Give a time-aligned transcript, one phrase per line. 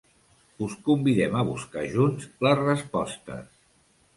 [0.67, 3.47] Us convidem a buscar junts les respostes.